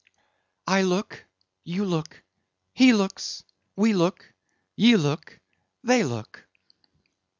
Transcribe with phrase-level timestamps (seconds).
[0.65, 1.25] "I look,
[1.63, 2.23] you look,
[2.73, 3.43] he looks;
[3.75, 4.33] we look,
[4.75, 5.39] ye look,
[5.83, 6.47] they look."